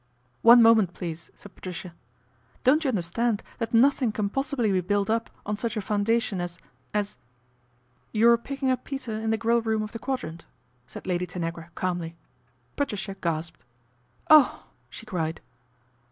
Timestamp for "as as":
6.41-7.19